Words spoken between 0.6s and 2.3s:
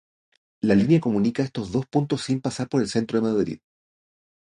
La línea comunica estos dos puntos